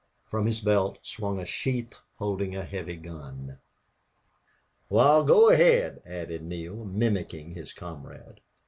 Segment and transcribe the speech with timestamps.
[0.25, 3.59] From his belt swung a sheath holding a heavy gun.
[4.89, 8.39] "Wal, go ahaid," added Neale, mimicking his comrade.